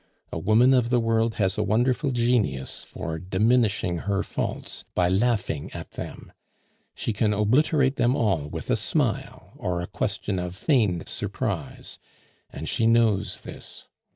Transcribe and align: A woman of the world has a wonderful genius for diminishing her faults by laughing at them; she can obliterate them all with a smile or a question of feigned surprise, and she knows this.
A 0.31 0.39
woman 0.39 0.73
of 0.73 0.89
the 0.89 0.99
world 0.99 1.35
has 1.35 1.59
a 1.59 1.63
wonderful 1.63 2.09
genius 2.09 2.83
for 2.83 3.19
diminishing 3.19 3.99
her 3.99 4.23
faults 4.23 4.83
by 4.95 5.07
laughing 5.09 5.69
at 5.75 5.91
them; 5.91 6.31
she 6.95 7.13
can 7.13 7.33
obliterate 7.35 7.97
them 7.97 8.15
all 8.15 8.47
with 8.47 8.71
a 8.71 8.75
smile 8.75 9.53
or 9.57 9.79
a 9.79 9.85
question 9.85 10.39
of 10.39 10.55
feigned 10.55 11.07
surprise, 11.07 11.99
and 12.49 12.67
she 12.67 12.87
knows 12.87 13.41
this. 13.41 13.85